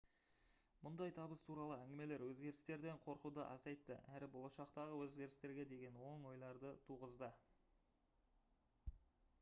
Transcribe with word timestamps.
мұндай 0.85 1.11
табыс 1.17 1.43
туралы 1.49 1.75
әңгімелер 1.81 2.23
өзгерістерден 2.27 3.01
қорқуды 3.03 3.43
азайтты 3.49 3.99
әрі 4.15 4.31
болашақтағы 4.37 4.97
өзгерістерге 5.03 5.67
деген 5.75 6.01
оң 6.13 6.27
ойларды 6.33 6.73
туғызды 6.91 7.33